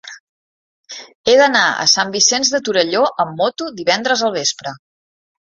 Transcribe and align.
He 1.31 1.35
d'anar 1.39 1.61
a 1.83 1.85
Sant 1.91 2.15
Vicenç 2.15 2.51
de 2.55 2.61
Torelló 2.69 3.03
amb 3.25 3.37
moto 3.43 3.69
divendres 3.83 4.27
al 4.31 4.35
vespre. 4.41 4.77